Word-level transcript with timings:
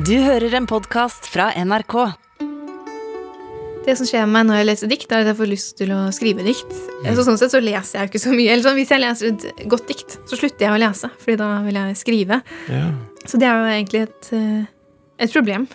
Du 0.00 0.14
hører 0.24 0.54
en 0.56 0.64
podkast 0.64 1.26
fra 1.28 1.50
NRK. 1.60 1.94
Det 3.84 3.96
som 3.98 4.06
skjer 4.08 4.22
med 4.24 4.32
meg 4.32 4.46
når 4.48 4.58
jeg 4.60 4.68
leser 4.68 4.90
dikt, 4.92 5.10
er 5.12 5.24
at 5.24 5.28
jeg 5.28 5.36
får 5.36 5.50
lyst 5.50 5.74
til 5.76 5.92
å 5.92 5.98
skrive 6.14 6.44
dikt. 6.46 6.72
Så 7.04 7.24
sånn 7.26 7.36
sett 7.40 7.52
så 7.52 7.60
leser 7.60 7.98
jeg 7.98 8.06
jo 8.06 8.10
ikke 8.12 8.22
så 8.22 8.32
mye. 8.32 8.46
Eller 8.48 8.64
sånn, 8.64 8.78
hvis 8.78 8.92
jeg 8.94 9.02
leser 9.02 9.28
et 9.34 9.44
godt 9.68 9.90
dikt, 9.90 10.16
så 10.30 10.38
slutter 10.40 10.66
jeg 10.66 10.72
å 10.72 10.80
lese, 10.80 11.10
Fordi 11.20 11.36
da 11.42 11.50
vil 11.66 11.80
jeg 11.82 11.98
skrive. 12.00 12.40
Ja. 12.70 12.86
Så 13.26 13.40
det 13.42 13.50
er 13.50 13.60
jo 13.60 13.74
egentlig 13.74 14.02
et, 14.06 14.30
eh, 14.38 14.64
et 15.26 15.34
problem. 15.36 15.68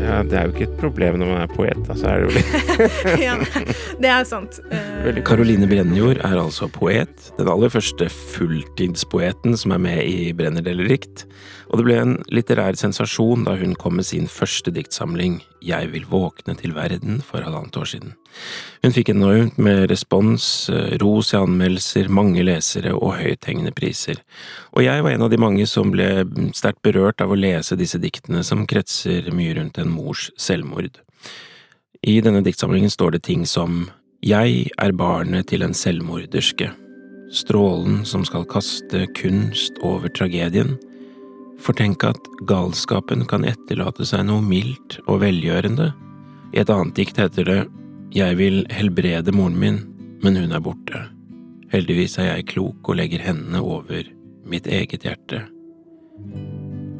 Ja, 0.00 0.20
det 0.26 0.36
er 0.38 0.48
jo 0.48 0.54
ikke 0.54 0.66
et 0.66 0.78
problem 0.80 1.18
når 1.20 1.30
man 1.30 1.42
er 1.44 1.52
poet, 1.52 1.80
da, 1.86 1.96
så 1.98 2.10
er 2.10 2.22
det 2.22 2.28
jo 2.28 2.34
litt 2.38 2.84
ja, 3.26 3.36
det 4.00 4.12
er 4.12 4.26
sant. 4.28 4.60
Karoline 5.26 5.68
Brennjord 5.70 6.22
er 6.24 6.36
altså 6.40 6.70
poet, 6.72 7.30
den 7.38 7.50
aller 7.50 7.72
første 7.72 8.08
fulltidspoeten 8.12 9.56
som 9.60 9.76
er 9.76 9.84
med 9.84 10.02
i 10.04 10.32
Brenner 10.36 10.64
deler 10.64 10.90
dikt, 10.90 11.26
og 11.70 11.80
det 11.80 11.86
ble 11.86 12.00
en 12.00 12.16
litterær 12.32 12.78
sensasjon 12.80 13.46
da 13.46 13.56
hun 13.60 13.76
kom 13.78 14.00
med 14.00 14.08
sin 14.08 14.26
første 14.30 14.72
diktsamling 14.74 15.40
Jeg 15.64 15.92
vil 15.92 16.08
våkne 16.08 16.56
til 16.58 16.74
verden 16.74 17.20
for 17.24 17.44
halvannet 17.44 17.76
år 17.76 17.92
siden. 17.92 18.16
Hun 18.80 18.94
fikk 18.96 19.10
enormt 19.12 19.58
med 19.60 19.90
respons, 19.90 20.70
eh, 20.72 20.96
ros 21.02 21.34
i 21.34 21.36
anmeldelser, 21.36 22.08
mange 22.08 22.42
lesere 22.46 22.94
og 22.96 23.18
høythengende 23.18 23.74
priser, 23.76 24.22
og 24.72 24.84
jeg 24.86 25.04
var 25.04 25.12
en 25.12 25.26
av 25.26 25.30
de 25.30 25.36
mange 25.36 25.66
som 25.68 25.90
ble 25.92 26.24
sterkt 26.56 26.80
berørt 26.82 27.20
av 27.20 27.30
å 27.30 27.38
lese 27.38 27.76
disse 27.76 28.00
diktene 28.00 28.42
som 28.44 28.66
kretser 28.66 29.28
mye 29.32 29.54
rundt 29.58 29.78
en 29.78 29.92
mors 29.92 30.30
selvmord. 30.38 30.96
I 32.02 32.20
denne 32.24 32.40
diktsamlingen 32.40 32.90
står 32.90 33.12
det 33.12 33.22
ting 33.28 33.44
som 33.44 33.90
Jeg 34.24 34.70
er 34.78 34.92
barnet 34.92 35.48
til 35.48 35.62
en 35.62 35.74
selvmorderske, 35.76 36.70
strålen 37.32 38.04
som 38.04 38.24
skal 38.24 38.44
kaste 38.44 39.06
kunst 39.16 39.76
over 39.82 40.08
tragedien. 40.08 40.78
For 41.60 41.76
tenk 41.76 42.04
at 42.04 42.20
galskapen 42.48 43.26
kan 43.28 43.44
etterlate 43.44 44.06
seg 44.08 44.24
noe 44.28 44.40
mildt 44.44 44.98
og 45.06 45.20
velgjørende. 45.20 45.92
I 46.52 46.62
et 46.62 46.72
annet 46.72 46.96
dikt 46.96 47.20
heter 47.20 47.44
det 47.44 47.60
Jeg 48.10 48.40
vil 48.40 48.64
helbrede 48.74 49.30
moren 49.30 49.54
min, 49.54 49.76
men 50.24 50.34
hun 50.36 50.50
er 50.50 50.62
borte. 50.64 51.04
Heldigvis 51.70 52.16
er 52.18 52.32
jeg 52.32 52.48
klok 52.50 52.88
og 52.90 52.98
legger 52.98 53.22
hendene 53.22 53.62
over 53.62 54.08
mitt 54.50 54.66
eget 54.66 55.06
hjerte. 55.06 55.44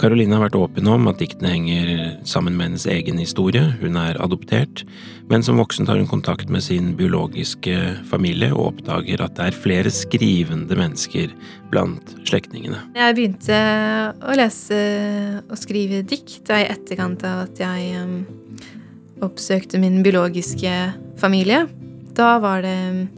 Caroline 0.00 0.32
har 0.32 0.46
vært 0.46 0.56
åpen 0.56 0.86
om 0.88 1.10
at 1.10 1.18
diktene 1.20 1.50
henger 1.50 1.90
sammen 2.24 2.54
med 2.56 2.70
hennes 2.70 2.86
egen 2.88 3.18
historie. 3.20 3.66
Hun 3.82 3.98
er 4.00 4.16
adoptert, 4.22 4.84
men 5.28 5.42
som 5.44 5.58
voksen 5.60 5.88
tar 5.88 5.98
hun 5.98 6.08
kontakt 6.08 6.48
med 6.48 6.62
sin 6.64 6.94
biologiske 6.96 7.74
familie 8.08 8.48
og 8.54 8.70
oppdager 8.70 9.26
at 9.26 9.34
det 9.36 9.50
er 9.50 9.60
flere 9.66 9.92
skrivende 9.92 10.78
mennesker 10.78 11.34
blant 11.74 12.14
slektningene. 12.30 12.80
Jeg 12.96 13.18
begynte 13.18 13.60
å 14.22 14.38
lese 14.38 14.80
og 15.50 15.58
skrive 15.58 16.04
dikt 16.06 16.54
i 16.54 16.64
etterkant 16.70 17.26
av 17.26 17.48
at 17.50 17.60
jeg 17.60 17.92
em, 17.98 18.20
oppsøkte 19.24 19.80
min 19.80 20.02
biologiske 20.04 20.74
familie. 21.20 21.64
Da 22.16 22.38
var 22.42 22.62
det 22.64 23.08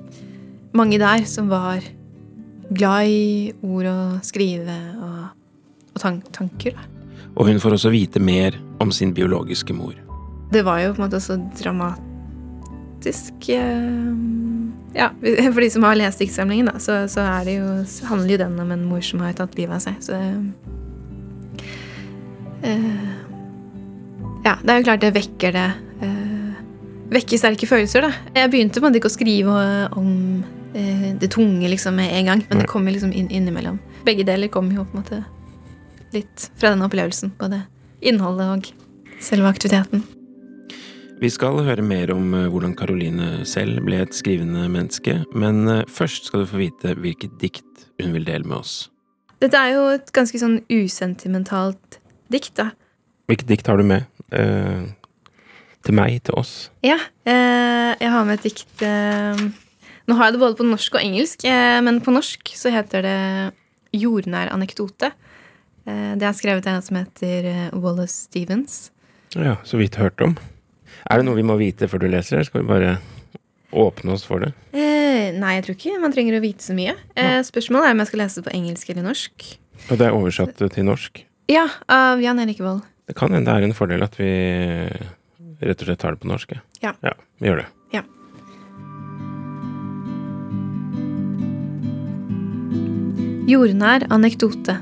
mange 0.77 0.99
der 1.01 1.25
som 1.29 1.51
var 1.53 1.85
glad 2.73 3.09
i 3.09 3.53
ord 3.63 3.87
og 3.91 4.19
skrive 4.27 4.77
og, 5.03 5.27
og 5.95 6.01
tan 6.01 6.23
tanker. 6.33 6.77
Da. 6.77 6.89
Og 7.37 7.49
hun 7.49 7.61
får 7.61 7.79
også 7.79 7.93
vite 7.93 8.21
mer 8.21 8.57
om 8.81 8.93
sin 8.93 9.15
biologiske 9.15 9.75
mor. 9.77 9.95
Det 10.53 10.65
var 10.65 10.83
jo 10.83 10.93
på 10.93 11.03
en 11.03 11.07
måte 11.09 11.21
så 11.21 11.39
dramatisk 11.63 13.49
Ja, 14.93 15.09
for 15.55 15.61
de 15.61 15.71
som 15.73 15.83
har 15.89 15.97
lest 15.97 16.21
diktsamlingen, 16.21 16.69
da, 16.69 16.77
så, 16.79 17.09
så 17.09 17.25
det 17.47 17.57
jo, 17.57 17.69
handler 18.11 18.35
jo 18.35 18.43
den 18.45 18.61
om 18.61 18.73
en 18.75 18.85
mor 18.85 19.01
som 19.01 19.23
har 19.25 19.33
tatt 19.39 19.57
livet 19.57 19.79
av 19.79 19.85
seg. 19.87 19.97
Så 20.05 20.13
det 20.13 20.29
eh, 22.69 23.22
Ja, 24.43 24.57
det 24.59 24.73
er 24.73 24.81
jo 24.81 24.87
klart 24.89 25.05
det 25.05 25.13
vekker 25.15 25.55
det 25.55 25.69
eh, 26.03 26.31
Vekker 27.13 27.37
sterke 27.37 27.69
følelser, 27.69 28.07
da. 28.07 28.11
Jeg 28.35 28.51
begynte 28.55 28.81
på 28.81 28.89
en 28.89 28.97
ikke 28.97 29.11
å 29.11 29.13
skrive 29.13 29.57
om 30.01 30.09
eh, 30.73 31.11
det 31.21 31.29
tunge 31.35 31.69
liksom 31.69 31.99
med 32.01 32.09
en 32.17 32.31
gang, 32.31 32.45
men 32.49 32.63
det 32.63 32.71
kommer 32.71 32.95
liksom 32.95 33.13
inn, 33.13 33.29
innimellom. 33.29 33.77
Begge 34.07 34.25
deler 34.25 34.49
kommer 34.49 34.79
jo 34.81 34.87
på 34.89 34.97
en 34.97 35.03
måte 35.03 35.21
litt 36.17 36.49
fra 36.57 36.73
den 36.73 36.83
opplevelsen. 36.87 37.35
Både 37.37 37.61
innholdet 38.01 38.49
og 38.57 38.73
selve 39.23 39.53
aktiviteten. 39.53 40.03
Vi 41.23 41.31
skal 41.31 41.61
høre 41.63 41.85
mer 41.87 42.11
om 42.11 42.33
eh, 42.35 42.49
hvordan 42.51 42.73
Caroline 42.75 43.45
selv 43.47 43.85
ble 43.87 44.01
et 44.03 44.17
skrivende 44.17 44.65
menneske, 44.73 45.21
men 45.39 45.69
eh, 45.71 45.85
først 45.87 46.27
skal 46.27 46.43
du 46.43 46.51
få 46.51 46.59
vite 46.65 46.97
hvilket 46.99 47.37
dikt 47.39 47.85
hun 48.03 48.17
vil 48.17 48.27
dele 48.27 48.49
med 48.49 48.59
oss. 48.59 48.89
Dette 49.43 49.59
er 49.59 49.77
jo 49.77 49.85
et 49.93 50.11
ganske 50.15 50.39
sånn 50.39 50.61
usentimentalt 50.67 52.01
dikt, 52.33 52.57
da. 52.59 52.73
Hvilket 53.31 53.53
dikt 53.53 53.71
har 53.71 53.79
du 53.79 53.87
med? 53.87 54.09
Eh, 54.33 54.85
til 55.83 55.97
meg, 55.99 56.21
til 56.27 56.39
oss? 56.39 56.71
Ja, 56.87 56.99
eh, 57.27 57.93
jeg 57.99 58.13
har 58.15 58.25
med 58.29 58.39
et 58.39 58.47
dikt 58.47 58.85
eh, 58.87 59.43
Nå 60.07 60.17
har 60.19 60.29
jeg 60.29 60.37
det 60.37 60.43
både 60.43 60.59
på 60.59 60.67
norsk 60.67 60.97
og 60.97 61.03
engelsk, 61.03 61.45
men 61.87 62.01
på 62.03 62.11
norsk 62.11 62.51
så 62.59 62.73
heter 62.75 63.05
det 63.07 63.19
'Jordnær 63.95 64.51
anekdote'. 64.51 65.13
Det 65.87 66.27
er 66.27 66.35
skrevet 66.35 66.67
av 66.67 66.75
en 66.75 66.83
som 66.83 66.97
heter 66.99 67.71
Wallace 67.71 68.27
Stevens. 68.27 68.91
Ja, 69.39 69.57
så 69.63 69.79
vidt 69.79 69.95
hørt 69.95 70.21
om. 70.21 70.35
Er 71.07 71.21
det 71.21 71.27
noe 71.27 71.39
vi 71.39 71.47
må 71.47 71.55
vite 71.61 71.87
før 71.87 72.03
du 72.03 72.09
leser, 72.11 72.37
eller 72.37 72.49
skal 72.51 72.65
vi 72.65 72.69
bare 72.73 72.99
åpne 73.73 74.15
oss 74.17 74.27
for 74.27 74.45
det? 74.45 74.53
Eh, 74.77 75.33
nei, 75.39 75.57
jeg 75.57 75.67
tror 75.67 75.79
ikke 75.79 76.03
man 76.03 76.15
trenger 76.15 76.39
å 76.39 76.45
vite 76.45 76.65
så 76.65 76.77
mye. 76.77 76.95
Eh, 77.17 77.41
spørsmålet 77.47 77.89
er 77.89 77.97
om 77.97 78.03
jeg 78.03 78.11
skal 78.11 78.23
lese 78.25 78.41
det 78.41 78.49
på 78.49 78.57
engelsk 78.59 78.93
eller 78.93 79.07
norsk. 79.07 79.49
Og 79.89 79.99
det 79.99 80.07
er 80.07 80.17
oversatt 80.17 80.63
til 80.63 80.87
norsk. 80.87 81.25
Ja, 81.51 81.67
av 81.91 82.23
Jan 82.23 82.43
Erik 82.43 82.61
Vold. 82.63 82.85
Det 83.07 83.17
kan 83.19 83.33
hende 83.35 83.51
det 83.51 83.59
er 83.59 83.67
en 83.67 83.75
fordel 83.75 84.05
at 84.05 84.15
vi 84.21 84.31
rett 85.63 85.83
og 85.83 85.89
slett 85.89 86.01
tar 86.03 86.15
det 86.15 86.23
på 86.23 86.31
norsk. 86.31 86.55
Ja. 86.83 86.95
ja 87.03 87.15
vi 87.43 87.51
gjør 87.51 87.63
det. 87.63 87.69
Ja. 87.97 88.03
Jordnær 93.51 94.07
anekdote. 94.15 94.79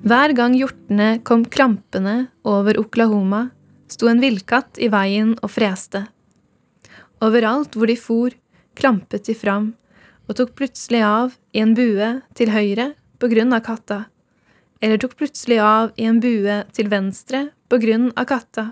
Hver 0.00 0.32
gang 0.32 0.54
hjortene 0.56 1.18
kom 1.20 1.44
krampende 1.44 2.30
over 2.48 2.78
Oklahoma, 2.80 3.50
sto 3.92 4.08
en 4.08 4.22
villkatt 4.22 4.80
i 4.80 4.88
veien 4.88 5.34
og 5.44 5.52
freste. 5.52 6.06
Overalt 7.20 7.76
hvor 7.76 7.90
de 7.90 7.98
for, 8.00 8.32
klampet 8.78 9.28
de 9.28 9.36
fram, 9.36 9.74
og 10.24 10.38
tok 10.38 10.54
plutselig 10.56 11.02
av 11.04 11.36
i 11.52 11.60
en 11.60 11.76
bue 11.76 12.08
til 12.38 12.52
høyre 12.54 12.94
på 13.20 13.28
grunn 13.28 13.52
av 13.52 13.66
katta, 13.66 14.06
eller 14.80 14.98
tok 14.98 15.16
plutselig 15.16 15.58
av 15.60 15.92
i 15.96 16.06
en 16.08 16.20
bue 16.20 16.62
til 16.76 16.88
venstre 16.92 17.48
på 17.68 17.78
grunn 17.82 18.10
av 18.16 18.28
katta. 18.30 18.70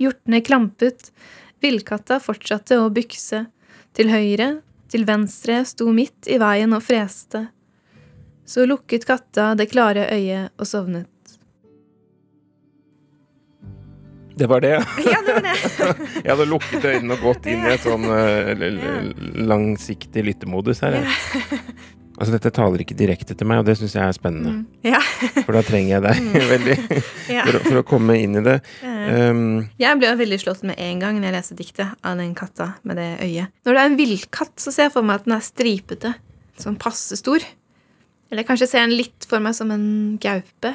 Hjortene 0.00 0.40
klampet, 0.42 1.12
villkatta 1.62 2.18
fortsatte 2.22 2.80
å 2.82 2.90
bykse, 2.92 3.44
til 3.94 4.10
høyre, 4.10 4.58
til 4.90 5.06
venstre 5.06 5.62
sto 5.66 5.86
midt 5.94 6.26
i 6.26 6.40
veien 6.42 6.74
og 6.74 6.82
freste. 6.82 7.46
Så 8.44 8.66
lukket 8.66 9.06
katta 9.08 9.52
det 9.58 9.70
klare 9.70 10.08
øyet 10.12 10.52
og 10.58 10.68
sovnet. 10.68 11.10
Det 14.34 14.48
var 14.50 14.60
det, 14.60 14.68
ja. 14.74 14.82
Ja, 15.06 15.20
det 15.26 15.34
var 15.36 15.44
det. 15.46 15.54
Jeg 16.24 16.30
hadde 16.32 16.46
lukket 16.50 16.84
øynene 16.84 17.14
og 17.14 17.22
gått 17.22 17.44
inn 17.46 17.62
i 17.62 17.70
et 17.70 17.84
sånn 17.84 18.06
eh, 18.10 18.64
langsiktig 19.46 20.24
lyttemodus 20.26 20.82
her. 20.82 20.98
jeg. 20.98 21.60
Altså, 22.14 22.30
dette 22.36 22.50
taler 22.54 22.82
ikke 22.84 22.94
direkte 22.94 23.34
til 23.34 23.48
meg, 23.50 23.58
og 23.62 23.66
det 23.66 23.74
syns 23.80 23.96
jeg 23.96 24.04
er 24.06 24.14
spennende. 24.14 24.52
Mm. 24.60 24.86
Ja. 24.86 25.00
For 25.46 25.56
da 25.56 25.62
trenger 25.66 25.96
jeg 25.96 26.04
deg 26.04 26.36
veldig 26.54 26.76
for, 27.48 27.58
for 27.64 27.80
å 27.80 27.84
komme 27.88 28.16
inn 28.22 28.38
i 28.38 28.44
det. 28.44 28.58
Um, 28.84 29.40
Jeg 29.82 29.98
ble 30.00 30.12
veldig 30.20 30.38
slått 30.44 30.62
med 30.68 30.78
en 30.80 31.02
gang 31.02 31.18
når 31.18 31.28
jeg 31.30 31.36
leste 31.38 31.58
diktet 31.58 31.98
av 32.06 32.20
den 32.22 32.32
katta 32.38 32.70
med 32.86 33.00
det 33.00 33.10
øyet. 33.26 33.52
Når 33.66 33.76
det 33.76 33.82
er 33.82 33.90
en 33.90 33.98
villkatt, 33.98 34.54
så 34.62 34.72
ser 34.74 34.88
jeg 34.88 34.94
for 34.94 35.06
meg 35.06 35.20
at 35.22 35.28
den 35.28 35.36
er 35.36 35.44
stripete. 35.44 36.14
Sånn 36.62 36.78
passe 36.80 37.18
stor. 37.18 37.42
Eller 38.30 38.46
kanskje 38.46 38.70
ser 38.70 38.84
jeg 38.84 38.92
den 38.92 38.98
litt 39.02 39.26
for 39.28 39.42
meg 39.42 39.56
som 39.58 39.74
en 39.74 39.88
gaupe. 40.22 40.74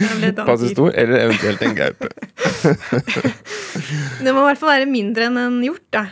Annet 0.00 0.36
passe 0.36 0.68
stor, 0.72 0.92
eller 0.94 1.26
eventuelt 1.26 1.62
en 1.62 1.74
gaupe. 1.76 2.08
Det 4.24 4.32
må 4.32 4.42
i 4.42 4.48
hvert 4.50 4.60
fall 4.60 4.74
være 4.74 4.90
mindre 4.90 5.28
enn 5.28 5.38
en 5.40 5.58
hjort, 5.64 5.86
da. 5.94 6.04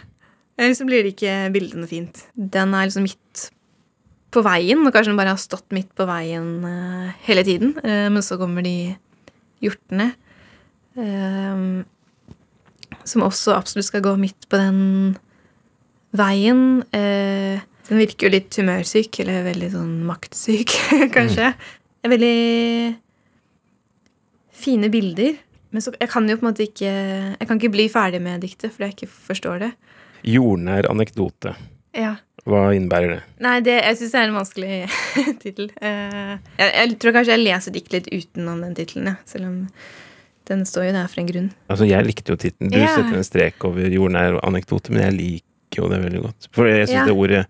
Ellers 0.58 0.80
blir 0.86 1.04
det 1.06 1.14
ikke 1.14 1.34
bildene 1.54 1.86
fint. 1.90 2.24
Den 2.34 2.74
er 2.74 2.88
liksom 2.88 3.06
midt 3.06 3.44
på 4.34 4.42
veien, 4.44 4.82
og 4.84 4.92
kanskje 4.92 5.12
den 5.12 5.20
bare 5.20 5.34
har 5.34 5.40
stått 5.40 5.70
midt 5.74 5.90
på 5.96 6.06
veien 6.08 6.48
uh, 6.64 7.12
hele 7.28 7.44
tiden. 7.46 7.76
Uh, 7.80 8.08
men 8.12 8.24
så 8.24 8.40
kommer 8.40 8.66
de 8.66 8.96
hjortene, 9.64 10.14
Uh, 10.98 11.84
som 13.06 13.22
også 13.22 13.52
absolutt 13.54 13.86
skal 13.86 14.02
gå 14.02 14.16
midt 14.18 14.48
på 14.50 14.58
den 14.58 14.78
veien. 16.18 16.82
Den 16.90 18.00
virker 18.00 18.26
jo 18.26 18.32
litt 18.34 18.56
humørsyk, 18.58 19.20
eller 19.22 19.46
veldig 19.46 19.68
sånn 19.76 19.92
maktsyk, 20.08 20.74
kanskje. 21.16 21.52
Er 22.02 22.12
veldig 22.12 22.40
fine 24.58 24.90
bilder. 24.90 25.38
Men 25.78 25.84
så, 25.84 25.92
jeg 25.94 26.10
kan 26.10 26.26
jo 26.26 26.34
på 26.40 26.42
en 26.42 26.48
måte 26.50 26.64
ikke 26.66 26.88
Jeg 26.90 27.46
kan 27.46 27.60
ikke 27.60 27.70
bli 27.76 27.84
ferdig 27.92 28.18
med 28.24 28.40
diktet 28.42 28.72
fordi 28.74 28.88
jeg 28.88 28.96
ikke 28.96 29.10
forstår 29.28 29.60
det. 29.62 29.68
Jordnær 30.26 30.88
anekdote. 30.90 31.52
Ja. 31.94 32.16
Hva 32.48 32.64
innebærer 32.74 33.12
det? 33.12 33.20
Nei, 33.44 33.52
det, 33.62 33.76
jeg 33.84 33.98
syns 34.00 34.14
det 34.16 34.18
er 34.18 34.26
en 34.32 34.34
vanskelig 34.40 34.72
tittel. 35.44 35.68
Eh, 35.78 36.34
jeg, 36.58 36.72
jeg 36.80 36.96
tror 36.98 37.14
kanskje 37.14 37.36
jeg 37.36 37.44
leser 37.44 37.74
dikt 37.76 37.94
litt 37.94 38.08
utenom 38.10 38.64
den 38.66 38.74
tittelen, 38.74 39.12
ja. 39.12 39.14
selv 39.28 39.46
om 39.46 39.56
den 40.50 40.64
står 40.66 40.88
jo 40.88 40.96
der 40.96 41.10
for 41.12 41.22
en 41.22 41.28
grunn. 41.30 41.48
Altså, 41.70 41.86
jeg 41.86 42.08
likte 42.08 42.32
jo 42.34 42.40
tittelen. 42.40 42.72
Du 42.74 42.78
Ja. 42.80 42.88
setter 42.96 43.20
en 43.20 43.26
strek 43.30 43.68
over 43.68 43.86
jordnær 43.92 44.40
anekdote, 44.48 44.90
men 44.96 45.04
jeg 45.06 45.16
liker 45.20 45.84
jo 45.84 45.92
det 45.92 46.02
veldig 46.08 46.24
godt. 46.26 46.50
For 46.56 46.66
jeg 46.72 46.88
syns 46.88 46.96
Ja. 47.02 47.06
det 47.06 47.14
ordet 47.14 47.44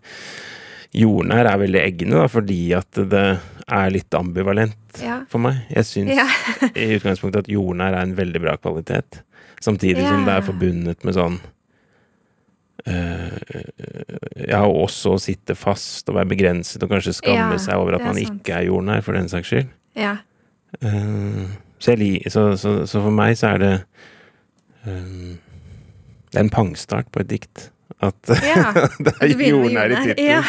jordnær 0.96 1.46
er 1.50 1.58
veldig 1.60 1.80
eggende, 1.82 2.16
da, 2.22 2.28
fordi 2.32 2.60
at 2.76 3.00
det 3.12 3.24
er 3.68 3.90
litt 3.92 4.14
ambivalent 4.16 5.02
Ja. 5.02 5.20
for 5.28 5.38
meg. 5.44 5.58
Jeg 5.74 5.84
syns 5.84 6.16
Ja. 6.16 6.24
i 6.74 6.96
utgangspunktet 6.96 7.44
at 7.44 7.52
jordnær 7.52 7.92
er 7.94 8.02
en 8.06 8.14
veldig 8.16 8.40
bra 8.40 8.56
kvalitet, 8.56 9.20
samtidig 9.60 10.06
som 10.08 10.24
det 10.24 10.34
er 10.38 10.46
forbundet 10.46 11.04
med 11.04 11.14
sånn 11.18 11.40
øh, 12.86 13.38
ja, 14.48 14.62
og 14.64 14.84
også 14.88 15.16
å 15.16 15.20
sitte 15.20 15.54
fast 15.58 16.08
og 16.08 16.16
være 16.18 16.30
begrenset 16.32 16.82
og 16.86 16.92
kanskje 16.94 17.16
skamme 17.18 17.56
Ja, 17.56 17.62
seg 17.62 17.74
over 17.80 17.98
at 17.98 18.04
man 18.06 18.14
sant. 18.18 18.38
ikke 18.40 18.54
er 18.60 18.68
jordnær, 18.70 19.02
for 19.04 19.12
den 19.18 19.28
saks 19.28 19.50
skyld. 19.52 19.68
Ja. 19.98 20.16
Eh, 20.82 21.42
så, 21.80 21.94
jeg, 21.96 22.22
så, 22.32 22.52
så, 22.60 22.86
så 22.88 23.02
for 23.02 23.14
meg 23.14 23.36
så 23.40 23.54
er 23.54 23.58
det 23.62 23.74
eh, 24.86 25.36
Det 26.28 26.36
er 26.36 26.44
en 26.44 26.50
pangstart 26.52 27.10
på 27.12 27.20
et 27.24 27.28
dikt. 27.30 27.68
At 28.04 28.30
Ja, 28.44 28.72
det 29.04 29.14
er 29.20 29.32
jordnær 29.48 29.90
i 29.90 30.00
tittelen. 30.06 30.26
Ja. 30.38 30.42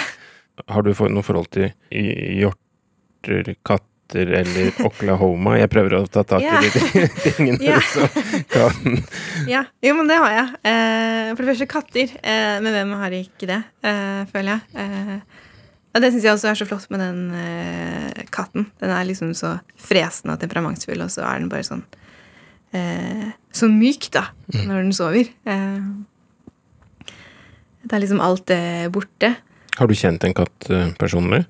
Har 0.67 0.83
du 0.85 0.91
noe 0.91 1.25
forhold 1.25 1.49
til 1.55 1.71
hjorter, 1.89 3.53
katter 3.65 4.33
eller 4.41 4.71
Oklahoma? 4.89 5.57
Jeg 5.59 5.71
prøver 5.71 5.99
å 5.99 6.03
ta 6.11 6.25
tak 6.27 6.43
i 6.43 6.49
yeah. 6.49 6.65
de 6.65 7.05
tingene 7.25 7.59
yeah. 7.63 7.91
som 7.93 8.09
kan 8.51 8.99
ja. 9.53 9.63
Jo, 9.85 9.95
men 9.99 10.09
det 10.09 10.19
har 10.19 10.35
jeg. 10.35 10.55
Eh, 10.71 11.29
for 11.33 11.43
det 11.43 11.51
første 11.53 11.69
katter. 11.75 12.17
Eh, 12.19 12.57
men 12.63 12.75
hvem 12.75 12.97
har 13.03 13.19
ikke 13.19 13.49
det, 13.49 13.61
eh, 13.85 14.23
føler 14.33 14.57
jeg. 14.57 15.21
Og 15.89 16.03
det 16.03 16.11
syns 16.13 16.25
jeg 16.27 16.35
også 16.35 16.51
er 16.51 16.57
så 16.59 16.67
flott 16.69 16.91
med 16.93 17.01
den 17.01 18.25
katten. 18.29 18.67
Den 18.81 18.91
er 18.93 19.07
liksom 19.09 19.33
så 19.37 19.55
fresende 19.79 20.35
og 20.35 20.43
temperamentsfull, 20.43 21.01
og 21.01 21.09
så 21.13 21.25
er 21.25 21.41
den 21.41 21.49
bare 21.51 21.65
sånn 21.65 21.81
eh, 22.77 23.31
Så 23.55 23.69
myk, 23.71 24.09
da, 24.13 24.27
når 24.53 24.83
den 24.83 24.95
sover. 24.95 25.31
Eh, 25.49 25.81
det 27.83 27.95
er 27.95 28.03
liksom 28.03 28.21
alt 28.21 28.45
det 28.51 28.91
borte. 28.93 29.33
Har 29.79 29.87
du 29.87 29.95
kjent 29.95 30.23
en 30.27 30.35
katt 30.35 30.69
eh, 30.69 30.89
personlig? 30.99 31.45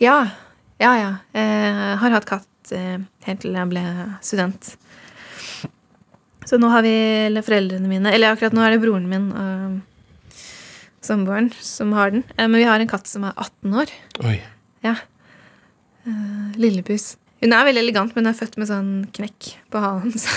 Ja. 0.00 0.22
Ja, 0.80 0.92
ja. 0.96 1.10
Jeg 1.36 1.96
har 2.00 2.14
hatt 2.14 2.28
katt 2.28 2.72
eh, 2.72 2.96
helt 3.26 3.42
til 3.44 3.58
jeg 3.58 3.68
ble 3.68 3.82
student. 4.24 4.70
Så 6.48 6.56
nå 6.56 6.70
har 6.72 6.84
vi 6.86 6.94
eller 7.26 7.44
foreldrene 7.44 7.90
mine 7.90 8.08
Eller 8.14 8.32
akkurat 8.32 8.54
nå 8.56 8.62
er 8.64 8.72
det 8.72 8.80
broren 8.80 9.08
min 9.10 9.26
og 9.36 9.80
samboeren 11.04 11.50
som 11.60 11.92
har 11.92 12.14
den. 12.14 12.24
Eh, 12.36 12.48
men 12.48 12.56
vi 12.62 12.66
har 12.68 12.80
en 12.80 12.90
katt 12.90 13.10
som 13.10 13.26
er 13.28 13.36
18 13.36 13.76
år. 13.82 13.92
Oi. 14.24 14.38
Ja. 14.86 14.96
Eh, 16.08 16.56
Lillepus. 16.56 17.16
Hun 17.44 17.52
er 17.54 17.68
veldig 17.68 17.84
elegant, 17.84 18.16
men 18.16 18.24
hun 18.26 18.32
er 18.32 18.40
født 18.40 18.56
med 18.58 18.70
sånn 18.70 18.90
knekk 19.14 19.52
på 19.68 19.84
halen. 19.84 20.16
Så 20.24 20.32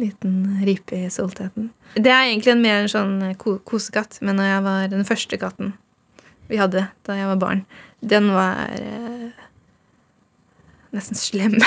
liten 0.00 0.64
ripe 0.64 0.96
i 0.96 1.12
soltheten. 1.12 1.68
Det 1.94 2.08
er 2.08 2.30
egentlig 2.30 2.54
en 2.54 2.64
mer 2.64 2.80
en 2.80 2.90
sånn 2.90 3.16
kosekatt, 3.36 4.16
men 4.24 4.40
når 4.40 4.48
jeg 4.48 4.64
var 4.64 4.92
den 4.96 5.04
første 5.06 5.38
katten 5.38 5.74
vi 6.52 6.60
hadde 6.60 6.84
da 7.08 7.16
jeg 7.16 7.30
var 7.32 7.40
barn, 7.40 7.64
den 8.04 8.28
var 8.36 8.68
eh, 8.76 9.32
nesten 10.92 11.16
slem. 11.18 11.56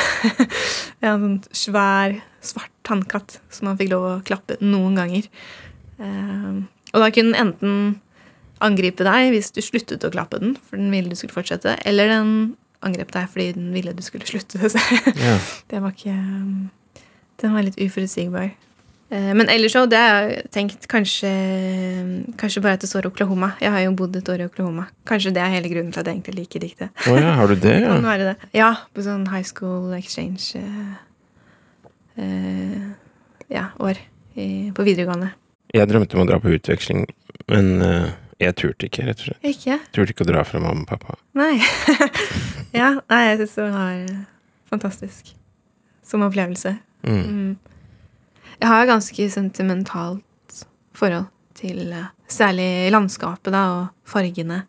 En 1.06 1.22
sånn 1.22 1.36
svær, 1.54 2.16
svart 2.46 2.72
tannkatt 2.88 3.36
som 3.54 3.68
man 3.70 3.78
fikk 3.78 3.92
lov 3.92 4.06
å 4.08 4.14
klappe 4.26 4.56
noen 4.64 4.96
ganger. 4.98 5.28
Eh, 6.02 6.56
og 6.96 7.02
da 7.04 7.10
kunne 7.14 7.34
den 7.34 7.42
enten 7.42 7.76
angripe 8.64 9.04
deg 9.06 9.34
hvis 9.34 9.52
du 9.54 9.60
sluttet 9.62 10.06
å 10.08 10.12
klappe 10.14 10.40
den, 10.42 10.56
for 10.66 10.80
den 10.80 10.90
ville 10.94 11.12
du 11.12 11.18
skulle 11.20 11.36
fortsette, 11.36 11.76
eller 11.86 12.10
den 12.14 12.32
angrep 12.86 13.12
deg 13.14 13.28
fordi 13.34 13.50
den 13.58 13.68
ville 13.76 13.94
du 13.98 14.02
skulle 14.06 14.26
slutte. 14.30 14.62
Så 14.72 14.80
Ja. 15.20 15.36
det 15.74 15.82
var 15.84 15.94
ikke 15.94 16.16
Den 17.42 17.52
var 17.54 17.66
litt 17.68 17.78
uforutsigbar. 17.82 18.54
Eh, 19.10 19.34
Men 19.38 19.50
ellers 19.50 19.76
så, 19.76 19.86
det 19.86 20.00
har 20.02 20.30
jeg 20.32 20.50
tenkt 20.54 20.88
kanskje 20.90 21.30
Kanskje 22.42 22.64
bare 22.64 22.80
at 22.80 22.82
det 22.82 22.90
står 22.90 23.06
Oklahoma. 23.12 23.52
Jeg 23.62 23.72
har 23.72 23.84
jo 23.86 23.94
bodd 24.00 24.16
et 24.18 24.30
år 24.34 24.42
i 24.42 24.48
Oklahoma. 24.50 24.88
Kanskje 25.06 25.34
det 25.36 25.44
er 25.44 25.54
hele 25.54 25.70
grunnen 25.70 25.94
til 25.94 26.02
at 26.02 26.10
jeg 26.10 26.18
egentlig 26.18 26.38
liker 26.40 26.64
diktet. 26.64 27.06
Oh 27.10 27.18
ja, 27.20 27.36
har 27.38 27.48
du 27.52 27.56
det? 27.56 27.76
Ja. 27.84 27.94
Kan 27.94 28.10
være 28.10 28.32
det. 28.32 28.52
Ja, 28.58 28.72
på 28.94 29.06
sånn 29.06 29.28
high 29.30 29.46
school 29.46 29.94
exchange 29.98 30.58
uh, 30.58 30.98
uh, 32.18 32.86
ja, 33.54 33.70
år 33.78 34.02
i, 34.34 34.72
på 34.76 34.86
videregående. 34.88 35.32
Jeg 35.76 35.90
drømte 35.92 36.18
om 36.18 36.24
å 36.24 36.28
dra 36.30 36.40
på 36.42 36.54
utveksling, 36.56 37.06
men 37.52 37.72
uh, 37.84 38.10
jeg 38.42 38.58
turte 38.60 38.90
ikke, 38.90 39.06
rett 39.08 39.22
og 39.22 39.30
slett. 39.30 39.46
Ikke? 39.48 39.80
Turte 39.96 40.16
ikke 40.16 40.26
å 40.26 40.32
dra 40.32 40.44
fra 40.48 40.62
mamma 40.64 40.84
og 40.84 40.90
pappa. 40.90 41.20
Nei. 41.38 41.60
ja, 42.80 42.96
nei, 43.12 43.22
jeg 43.30 43.44
syns 43.44 43.56
det 43.60 43.70
var 43.70 44.04
fantastisk 44.72 45.32
som 46.06 46.26
opplevelse. 46.26 46.76
Mm. 47.06 47.22
Mm. 47.22 47.75
Jeg 48.60 48.70
har 48.72 48.88
ganske 48.90 49.30
sentimentalt 49.32 50.66
forhold 50.96 51.28
til 51.58 51.92
eh, 51.94 52.12
særlig 52.32 52.92
landskapet 52.94 53.54
da, 53.54 53.64
og 53.76 54.10
fargene. 54.10 54.64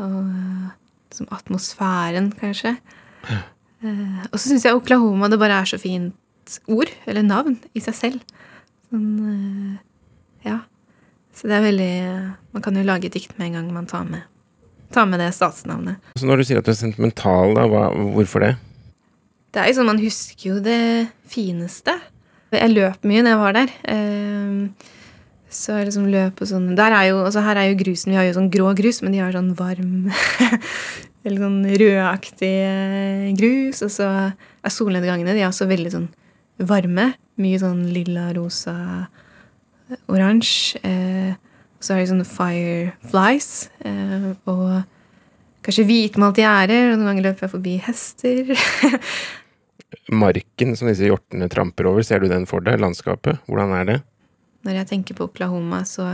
Og 0.00 0.20
eh, 0.22 0.68
som 1.16 1.28
atmosfæren, 1.32 2.30
kanskje. 2.36 2.76
Eh, 3.26 4.22
og 4.30 4.38
så 4.38 4.48
syns 4.48 4.64
jeg 4.66 4.76
Oklahoma 4.76 5.28
det 5.32 5.40
bare 5.40 5.60
er 5.62 5.68
så 5.68 5.80
fint 5.80 6.60
ord, 6.70 6.90
eller 7.06 7.26
navn, 7.26 7.58
i 7.74 7.82
seg 7.84 7.96
selv. 7.96 8.40
Sånn 8.90 9.78
Ja. 10.46 10.60
Så 11.36 11.50
det 11.50 11.56
er 11.58 11.64
veldig 11.66 11.94
Man 12.54 12.62
kan 12.64 12.76
jo 12.78 12.84
lage 12.86 13.10
et 13.10 13.12
dikt 13.12 13.34
med 13.36 13.50
en 13.50 13.56
gang 13.58 13.72
man 13.74 13.88
tar 13.90 14.06
med, 14.08 14.22
tar 14.94 15.04
med 15.10 15.20
det 15.20 15.34
statsnavnet. 15.36 15.98
Så 16.16 16.24
når 16.24 16.40
du 16.40 16.44
sier 16.48 16.62
at 16.62 16.64
du 16.64 16.70
er 16.72 16.78
sentimental, 16.78 17.52
da, 17.58 17.66
hva, 17.68 17.90
hvorfor 18.14 18.44
det? 18.44 18.54
Det 19.52 19.60
er 19.60 19.68
jo 19.68 19.76
sånn, 19.80 19.90
Man 19.90 20.00
husker 20.00 20.48
jo 20.54 20.60
det 20.64 21.10
fineste. 21.28 21.98
Jeg 22.54 22.70
løp 22.72 23.02
mye 23.08 23.22
når 23.24 23.32
jeg 23.32 23.40
var 23.42 23.56
der. 23.56 23.72
Ehm, 23.90 24.60
Så 25.50 25.76
jeg 25.78 25.86
liksom 25.88 26.06
løp 26.10 26.40
og 26.42 26.48
sånn 26.50 26.74
Der 26.76 26.92
er 26.92 27.04
jo, 27.08 27.20
altså 27.24 27.40
Her 27.40 27.56
er 27.56 27.68
jo 27.70 27.76
grusen 27.78 28.10
Vi 28.10 28.16
har 28.18 28.24
jo 28.26 28.32
sånn 28.34 28.50
grå 28.50 28.72
grus, 28.76 28.98
men 29.02 29.12
de 29.14 29.20
har 29.22 29.32
sånn 29.32 29.54
varm 29.56 30.10
Eller 31.26 31.38
sånn 31.42 31.62
rødaktig 31.66 32.50
eh, 32.62 33.30
grus. 33.38 33.80
Og 33.82 33.90
så 33.90 34.06
er 34.30 34.70
solnedgangene 34.70 35.34
de 35.34 35.42
er 35.42 35.48
også 35.48 35.66
veldig 35.66 35.90
sånn 35.90 36.08
varme. 36.70 37.08
Mye 37.42 37.58
sånn 37.58 37.80
lilla, 37.90 38.28
rosa, 38.36 38.76
oransje. 40.06 40.78
Eh, 40.86 41.32
så 41.82 41.96
er 41.96 42.04
det 42.04 42.12
sånne 42.12 42.28
fireflies. 42.30 43.48
Eh, 43.82 44.28
og 44.46 44.84
kanskje 45.66 45.86
hvitmalte 45.90 46.44
gjerder. 46.46 46.92
Og 46.92 47.00
noen 47.00 47.10
ganger 47.10 47.26
løper 47.26 47.48
jeg 47.48 47.54
forbi 47.56 47.74
hester. 47.88 48.54
Marken 50.12 50.76
som 50.78 50.90
disse 50.90 51.08
hjortene 51.08 51.48
tramper 51.50 51.88
over, 51.90 52.04
ser 52.06 52.22
du 52.22 52.28
den 52.30 52.46
for 52.46 52.62
deg? 52.64 52.78
Landskapet? 52.82 53.40
Hvordan 53.50 53.74
er 53.74 53.88
det? 53.88 53.96
Når 54.66 54.80
jeg 54.80 54.90
tenker 54.92 55.18
på 55.18 55.26
Oklahoma, 55.26 55.82
så 55.86 56.12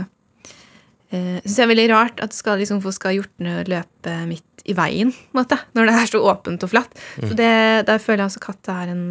eh, 1.13 1.37
syns 1.43 1.59
jeg 1.59 1.65
er 1.67 1.71
veldig 1.73 1.89
rart 1.93 2.23
at 2.25 2.35
skal, 2.35 2.57
liksom, 2.61 2.81
hvorfor 2.81 2.97
skal 2.97 3.17
hjortene 3.19 3.61
løpe 3.69 4.15
midt 4.29 4.65
i 4.65 4.75
veien, 4.77 5.11
måte, 5.35 5.57
når 5.75 5.89
det 5.89 5.95
er 5.99 6.11
så 6.13 6.21
åpent 6.23 6.63
og 6.65 6.71
flatt. 6.71 6.93
Så 7.19 7.33
det, 7.35 7.51
Der 7.89 7.99
føler 7.99 8.23
jeg 8.23 8.31
altså 8.31 8.43
katta 8.45 8.77
er 8.83 8.93
en 8.93 9.05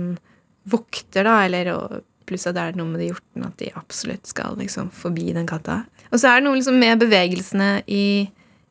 vokter, 0.73 1.27
da, 1.27 1.43
eller 1.45 1.73
og 1.75 2.03
pluss 2.27 2.47
at 2.49 2.57
det 2.57 2.65
er 2.65 2.79
noe 2.79 2.89
med 2.89 3.03
de 3.03 3.11
hjortene 3.11 3.49
at 3.49 3.59
de 3.61 3.71
absolutt 3.79 4.29
skal 4.31 4.57
liksom 4.59 4.91
forbi 4.95 5.33
den 5.37 5.49
katta. 5.51 5.83
Og 6.11 6.21
så 6.21 6.31
er 6.31 6.41
det 6.41 6.47
noe 6.47 6.59
liksom 6.59 6.79
med 6.81 7.03
bevegelsene 7.03 7.71
i, 7.91 8.05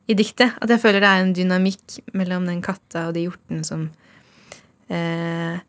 i 0.08 0.16
diktet. 0.18 0.56
At 0.62 0.72
jeg 0.72 0.82
føler 0.82 1.04
det 1.04 1.10
er 1.10 1.24
en 1.24 1.34
dynamikk 1.36 1.98
mellom 2.16 2.48
den 2.48 2.62
katta 2.64 3.08
og 3.10 3.16
de 3.16 3.26
hjortene 3.26 3.66
som 3.66 3.86
eh, 4.88 5.60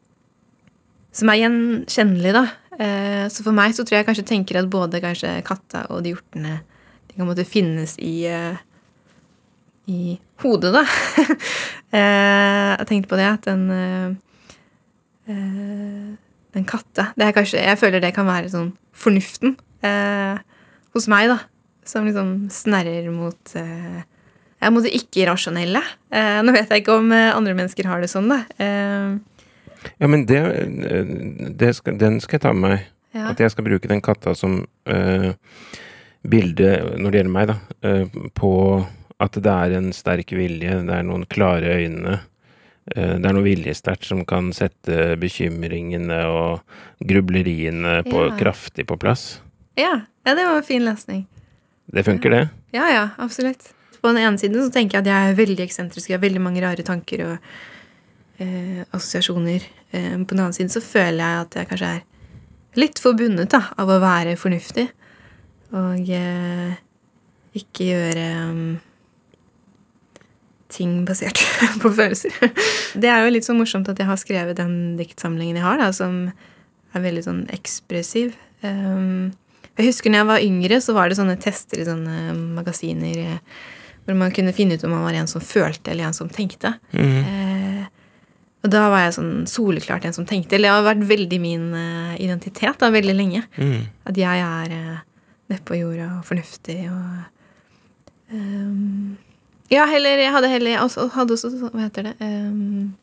Som 1.13 1.29
er 1.29 1.43
gjenkjennelig, 1.43 2.33
da. 2.33 2.43
Eh, 2.79 3.25
så 3.29 3.45
for 3.45 3.53
meg 3.55 3.75
så 3.77 3.85
tror 3.85 3.99
jeg 3.99 4.07
kanskje 4.07 4.25
tenker 4.25 4.57
at 4.57 4.69
både 4.71 5.01
kanskje 5.03 5.35
katta 5.45 5.85
og 5.93 6.01
de 6.05 6.15
hjortene 6.15 6.61
de 7.09 7.17
kan 7.19 7.27
måtte 7.29 7.45
finnes 7.45 7.93
i 8.01 8.23
eh, 8.25 8.57
i 9.91 10.15
hodet, 10.39 10.71
da. 10.73 10.81
eh, 11.97 12.71
jeg 12.79 12.87
tenkte 12.89 13.11
på 13.11 13.19
det, 13.19 13.27
at 13.27 13.49
den 13.49 14.19
Den 16.53 16.65
katta 16.67 17.11
det 17.15 17.25
er 17.25 17.35
kanskje, 17.35 17.61
Jeg 17.63 17.79
føler 17.79 18.01
det 18.03 18.13
kan 18.15 18.27
være 18.27 18.49
sånn 18.51 18.73
fornuften 18.91 19.55
hos 20.93 21.07
meg, 21.11 21.29
da. 21.31 21.37
Som 21.87 22.07
liksom 22.07 22.49
snerrer 22.51 23.07
mot 23.11 23.53
mot 24.71 24.83
det 24.85 24.93
ikke-rasjonelle. 24.95 25.81
Nå 26.43 26.53
vet 26.55 26.69
jeg 26.71 26.83
ikke 26.83 26.95
om 26.95 27.11
andre 27.11 27.55
mennesker 27.55 27.87
har 27.87 28.03
det 28.03 28.11
sånn, 28.11 28.29
da. 28.31 28.43
Eh, 29.85 29.91
Ja, 29.99 30.07
men 30.07 30.25
det, 30.25 30.41
det 31.59 31.75
skal, 31.75 31.97
den 31.97 32.19
skal 32.23 32.37
jeg 32.39 32.41
ta 32.47 32.53
med 32.53 32.69
meg. 32.69 32.85
ja. 33.13 33.29
At 33.29 33.39
jeg 33.39 33.51
skal 33.53 33.65
bruke 33.67 33.87
den 33.87 34.01
katta 34.01 34.33
som 34.35 34.65
uh, 34.89 35.31
bilde, 36.27 36.69
når 36.97 37.11
det 37.11 37.19
gjelder 37.21 37.33
meg, 37.33 37.47
da, 37.51 37.55
uh, 37.85 38.29
på 38.33 38.51
at 39.23 39.37
det 39.39 39.51
er 39.53 39.75
en 39.77 39.91
sterk 39.95 40.31
vilje, 40.35 40.79
det 40.87 40.95
er 40.97 41.03
noen 41.07 41.25
klare 41.31 41.77
øyne. 41.79 42.19
eh, 42.95 43.13
det 43.15 43.25
er 43.29 43.33
noe 43.37 43.45
viljesterkt 43.45 44.03
som 44.03 44.25
kan 44.27 44.49
sette 44.51 45.13
bekymringene 45.21 46.17
og 46.27 46.59
grubleriene 47.07 48.01
på, 48.03 48.25
Ja. 48.27 48.35
kraftig 48.39 48.85
på 48.89 48.97
plass. 48.99 49.41
ja. 49.77 50.01
ja, 50.25 50.35
det 50.35 50.43
var 50.45 50.57
en 50.57 50.63
fin 50.63 50.83
lesning. 50.85 51.25
Det 51.93 52.03
funker, 52.03 52.29
det. 52.31 52.49
Ja, 52.73 52.89
ja, 52.91 53.09
absolutt. 53.17 53.73
på 54.01 54.07
den 54.11 54.17
ene 54.17 54.37
siden 54.37 54.59
så 54.59 54.71
tenker 54.71 54.97
jeg 54.97 55.05
at 55.05 55.11
jeg 55.13 55.29
er 55.31 55.35
veldig 55.37 55.63
eksentrisk. 55.63 56.09
Jeg 56.09 56.17
har 56.17 56.21
veldig 56.25 56.41
mange 56.43 56.61
rare 56.61 56.83
tanker 56.83 57.23
og 57.23 57.37
eh, 58.43 58.81
assosiasjoner. 58.91 59.65
Eh, 59.91 60.15
på 60.19 60.35
den 60.35 60.43
annen 60.43 60.55
side 60.55 60.73
så 60.73 60.83
føler 60.83 61.23
jeg 61.23 61.45
at 61.47 61.59
jeg 61.59 61.69
kanskje 61.71 61.91
er 61.97 62.79
litt 62.79 63.01
forbundet 63.01 63.51
da, 63.53 63.65
av 63.79 63.91
å 63.91 64.01
være 64.03 64.37
fornuftig. 64.39 64.87
Og 65.73 66.09
eh, 66.13 66.73
ikke 67.57 67.87
gjøre 67.89 68.25
um, 68.49 68.63
ting 70.73 71.03
basert 71.07 71.41
på 71.81 71.91
følelser. 71.93 72.33
Det 72.97 73.09
er 73.09 73.23
jo 73.23 73.33
litt 73.33 73.47
så 73.47 73.55
morsomt 73.57 73.89
at 73.89 74.01
jeg 74.01 74.09
har 74.09 74.19
skrevet 74.21 74.57
den 74.59 74.97
diktsamlingen 74.99 75.59
jeg 75.59 75.65
har, 75.65 75.79
da, 75.81 75.91
som 75.93 76.27
er 76.93 77.05
veldig 77.05 77.23
sånn 77.25 77.45
ekspressiv. 77.53 78.35
Um, 78.65 79.31
jeg 79.77 79.89
husker 79.89 80.13
når 80.13 80.21
jeg 80.21 80.29
var 80.29 80.45
yngre, 80.45 80.81
så 80.85 80.93
var 80.93 81.09
det 81.09 81.17
sånne 81.17 81.39
tester 81.41 81.81
i 81.81 81.87
sånne 81.87 82.35
magasiner 82.57 83.21
eh, 83.23 83.61
hvor 84.03 84.17
man 84.19 84.33
kunne 84.35 84.53
finne 84.53 84.75
ut 84.75 84.83
om 84.85 84.91
man 84.93 85.05
var 85.05 85.17
en 85.17 85.29
som 85.31 85.41
følte, 85.41 85.93
eller 85.93 86.09
en 86.09 86.17
som 86.17 86.29
tenkte. 86.29 86.75
Mm. 86.91 87.17
Eh, 87.23 87.52
og 88.63 88.71
da 88.71 88.85
var 88.91 89.01
jeg 89.03 89.15
sånn 89.17 89.31
soleklart 89.49 90.05
en 90.07 90.15
som 90.15 90.27
tenkte. 90.27 90.55
Eller 90.55 90.69
det 90.69 90.75
har 90.77 90.85
vært 90.85 91.07
veldig 91.09 91.39
min 91.43 91.65
eh, 91.75 92.13
identitet 92.23 92.79
da, 92.79 92.91
veldig 92.93 93.15
lenge. 93.17 93.43
Mm. 93.59 93.81
At 94.07 94.19
jeg 94.19 94.43
er 94.47 94.75
uh, 94.77 95.01
nedpå 95.51 95.77
jorda 95.81 96.09
og 96.19 96.25
fornuftig 96.27 96.79
og 96.87 98.33
um, 98.33 99.15
Ja, 99.71 99.87
heller 99.89 100.21
Jeg 100.21 100.33
hadde 100.35 100.51
heller 100.51 100.83
også, 100.83 101.07
hadde 101.15 101.35
også 101.35 101.51
Hva 101.73 101.85
heter 101.85 102.09
det? 102.09 102.13
um, 102.21 102.93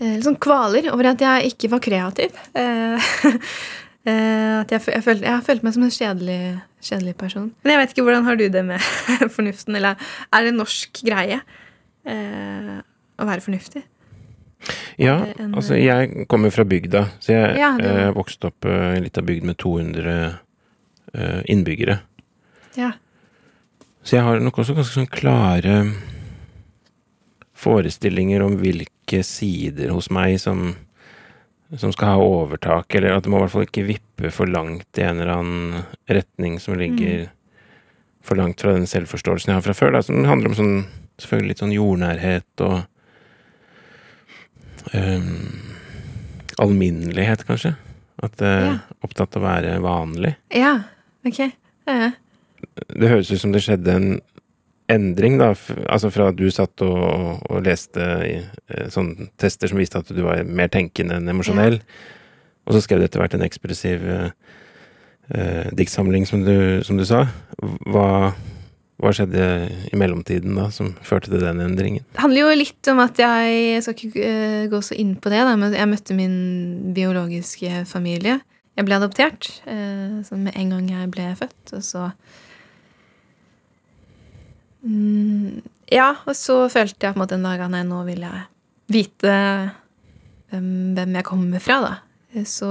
eh, 0.00 0.16
litt 0.16 0.26
sånn 0.26 0.40
kvaler 0.42 0.90
over 0.92 1.12
at 1.12 1.22
jeg 1.22 1.54
ikke 1.54 1.72
var 1.72 1.82
kreativ. 1.84 2.36
Eh, 2.58 3.10
eh, 4.10 4.60
at 4.60 4.72
jeg, 4.74 4.84
jeg, 4.84 5.04
følte, 5.06 5.26
jeg 5.28 5.32
har 5.36 5.44
følt 5.46 5.64
meg 5.64 5.76
som 5.76 5.86
en 5.86 5.94
kjedelig, 5.96 6.40
kjedelig 6.82 7.16
person. 7.20 7.50
Men 7.62 7.74
jeg 7.74 7.82
vet 7.82 7.94
ikke 7.94 8.06
hvordan 8.08 8.26
har 8.28 8.40
du 8.40 8.48
det 8.52 8.64
med 8.68 8.88
fornuften? 9.36 9.78
Eller 9.78 10.00
er 10.28 10.44
det 10.44 10.52
en 10.52 10.64
norsk 10.64 11.04
greie 11.06 11.38
eh, 12.04 12.80
å 13.22 13.28
være 13.28 13.44
fornuftig? 13.44 13.82
Ja, 14.98 15.16
En- 15.38 15.54
altså 15.58 15.74
jeg 15.74 16.26
kommer 16.30 16.52
fra 16.54 16.64
bygda, 16.64 17.06
så 17.18 17.32
jeg 17.34 17.56
Ja, 17.58 17.76
det- 17.78 17.86
eh, 17.90 18.12
vokste 18.14 18.46
opp 18.52 18.64
eh, 18.64 18.92
i 18.94 18.96
en 18.98 19.02
lita 19.02 19.22
bygd 19.22 19.42
med 19.44 19.56
200 19.58 20.38
eh, 21.14 21.42
innbyggere. 21.48 22.00
Ja. 22.76 22.92
Så 24.04 24.16
jeg 24.16 24.22
har 24.22 24.38
nok 24.40 24.54
også 24.58 24.74
ganske 24.74 24.94
sånn 24.94 25.10
klare 25.10 25.94
forestillinger 27.54 28.42
om 28.42 28.56
hvilke 28.60 29.22
sider 29.26 29.92
hos 29.94 30.08
meg 30.10 30.38
som, 30.40 30.74
som 31.76 31.92
skal 31.94 32.14
ha 32.16 32.22
overtak, 32.24 32.94
eller 32.98 33.16
at 33.16 33.24
det 33.26 33.30
må 33.32 33.38
i 33.38 33.44
hvert 33.44 33.54
fall 33.54 33.66
ikke 33.68 33.86
vippe 33.86 34.32
for 34.34 34.46
langt 34.50 34.98
i 34.98 35.04
en 35.06 35.20
eller 35.20 35.34
annen 35.36 35.84
retning 36.10 36.58
som 36.62 36.74
ligger 36.78 37.28
for 38.22 38.38
langt 38.38 38.60
fra 38.62 38.74
den 38.76 38.86
selvforståelsen 38.86 39.50
jeg 39.52 39.58
har 39.58 39.66
fra 39.66 39.74
før. 39.74 39.92
Da, 39.96 40.02
som 40.06 40.22
handler 40.28 40.52
om 40.52 40.58
sånn, 40.58 40.74
selvfølgelig 41.18 41.52
litt 41.52 41.62
sånn 41.62 41.74
jordnærhet 41.76 42.64
og 42.66 42.82
ehm, 44.92 45.60
alminnelighet, 46.62 47.44
kanskje. 47.48 47.74
At 48.22 48.36
det 48.38 48.46
er 48.48 48.64
Ja. 48.66 48.78
opptatt 49.04 49.36
av 49.36 49.42
å 49.42 49.46
være 49.46 49.80
vanlig. 49.82 50.36
ja. 50.54 50.82
Ok. 51.24 51.38
Ja. 51.86 52.10
Det 52.88 53.08
høres 53.08 53.30
ut 53.30 53.38
som 53.40 53.52
det 53.52 53.60
skjedde 53.62 53.88
en 53.94 54.20
endring, 54.90 55.38
da. 55.38 55.52
Altså 55.88 56.10
fra 56.10 56.28
at 56.28 56.36
du 56.36 56.48
satt 56.50 56.82
og, 56.82 57.40
og 57.48 57.62
leste 57.64 58.00
i, 58.26 58.36
eh, 58.70 58.88
sånne 58.90 59.28
tester 59.38 59.68
som 59.68 59.78
viste 59.78 59.98
at 59.98 60.08
du 60.08 60.20
var 60.22 60.42
mer 60.44 60.68
tenkende 60.68 61.14
enn 61.16 61.28
emosjonell. 61.28 61.80
Og 62.66 62.74
så 62.74 62.82
skrev 62.82 62.98
du 62.98 63.04
etter 63.06 63.20
hvert 63.22 63.34
en 63.34 63.42
ekspressiv 63.46 64.02
eh, 64.02 65.70
diktsamling, 65.74 66.26
som 66.26 66.42
du, 66.44 66.82
som 66.84 66.96
du 66.98 67.04
sa. 67.04 67.26
Hva, 67.86 68.34
hva 69.02 69.10
skjedde 69.16 69.46
i 69.90 69.98
mellomtiden 69.98 70.54
da, 70.56 70.68
som 70.74 70.92
førte 71.02 71.32
til 71.32 71.42
den 71.42 71.60
endringen? 71.64 72.04
Det 72.14 72.22
handler 72.22 72.44
jo 72.44 72.60
litt 72.60 72.90
om 72.92 73.02
at 73.02 73.18
jeg 73.18 73.56
jeg 73.72 73.82
skal 73.84 73.96
ikke 73.98 74.28
eh, 74.28 74.68
gå 74.70 74.80
så 74.84 74.96
inn 74.98 75.16
på 75.18 75.32
det, 75.32 75.42
da, 75.48 75.56
men 75.58 75.74
jeg 75.74 75.90
møtte 75.90 76.16
min 76.16 76.36
biologiske 76.94 77.82
familie. 77.90 78.38
Jeg 78.78 78.86
ble 78.88 78.96
adoptert 78.96 79.50
sånn 79.66 80.46
med 80.46 80.54
en 80.56 80.70
gang 80.72 80.86
jeg 80.88 81.10
ble 81.12 81.26
født, 81.36 81.74
og 81.76 81.82
så 81.84 82.06
mm, 84.86 85.60
Ja, 85.92 86.14
og 86.24 86.32
så 86.38 86.62
følte 86.72 87.04
jeg 87.04 87.12
på 87.12 87.20
en 87.20 87.24
måte 87.26 87.36
en 87.36 87.44
dag 87.44 87.66
at 87.66 87.74
nei, 87.74 87.82
nå 87.84 88.00
vil 88.06 88.24
jeg 88.24 88.46
vite 88.92 89.34
hvem, 90.52 91.18
jeg 91.18 91.26
kommer 91.26 91.60
fra, 91.64 91.78
da. 91.84 91.92
Så 92.48 92.70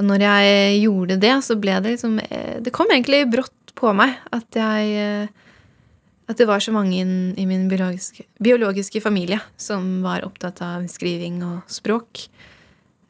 og 0.00 0.06
når 0.08 0.22
jeg 0.24 0.76
gjorde 0.80 1.18
det, 1.20 1.32
så 1.44 1.56
ble 1.60 1.76
det 1.84 1.94
liksom 1.94 2.16
eh, 2.24 2.56
Det 2.64 2.72
kom 2.72 2.88
egentlig 2.88 3.26
brått 3.28 3.59
på 3.78 3.92
meg 3.96 4.16
at 4.34 4.56
jeg 4.58 4.90
eh, 5.00 5.46
at 6.30 6.38
det 6.38 6.46
var 6.46 6.62
så 6.62 6.70
mange 6.70 6.94
inn- 7.02 7.34
i 7.38 7.44
min 7.46 7.64
biologiske, 7.68 8.22
biologiske 8.38 9.00
familie 9.02 9.40
som 9.58 9.96
var 10.04 10.22
opptatt 10.22 10.60
av 10.62 10.84
skriving 10.86 11.40
og 11.42 11.64
språk. 11.66 12.28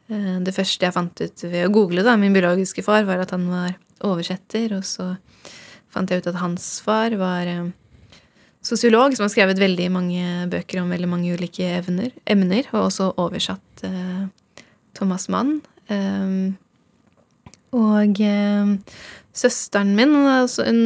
Eh, 0.09 0.39
Det 0.41 0.53
første 0.55 0.87
jeg 0.87 0.93
fant 0.95 1.21
ut 1.21 1.43
ved 1.45 1.67
å 1.67 1.71
google 1.71 2.01
da, 2.03 2.15
min 2.17 2.33
biologiske 2.33 2.81
far, 2.83 3.03
var 3.05 3.21
at 3.21 3.31
han 3.31 3.45
var 3.49 3.75
oversetter. 4.01 4.73
Og 4.73 4.83
så 4.83 5.17
fant 5.93 6.09
jeg 6.09 6.23
ut 6.23 6.27
at 6.33 6.39
hans 6.41 6.79
far 6.81 7.13
var 7.21 7.45
eh, 7.45 7.69
sosiolog, 8.65 9.13
som 9.15 9.25
har 9.27 9.33
skrevet 9.33 9.61
veldig 9.61 9.91
mange 9.93 10.25
bøker 10.49 10.81
om 10.81 10.89
veldig 10.89 11.09
mange 11.09 11.33
ulike 11.37 11.65
evner, 11.77 12.11
emner, 12.25 12.65
og 12.73 12.87
også 12.89 13.11
oversatt 13.21 13.85
eh, 13.85 14.25
Thomas 14.97 15.29
Mann. 15.29 15.59
Eh, 15.93 16.57
og 17.77 18.19
eh, 18.19 18.75
søsteren 19.33 19.95
min 19.95 20.15
altså 20.27 20.65
hun 20.67 20.81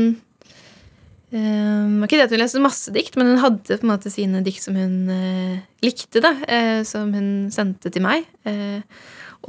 eh, 1.34 2.00
var 2.00 2.08
ikke 2.08 2.20
det 2.20 2.28
at 2.28 2.36
hun 2.36 2.42
leste 2.44 2.64
masse 2.64 2.94
dikt, 2.94 3.18
men 3.18 3.34
hun 3.34 3.42
hadde 3.44 3.80
på 3.80 3.86
en 3.88 3.92
måte 3.92 4.12
sine 4.14 4.44
dikt 4.46 4.64
som 4.66 4.78
hun 4.78 5.10
eh, 5.12 5.66
likte, 5.86 6.22
da, 6.24 6.36
eh, 6.48 6.82
som 6.88 7.14
hun 7.16 7.50
sendte 7.54 7.92
til 7.94 8.06
meg. 8.06 8.28
Eh, 8.48 8.86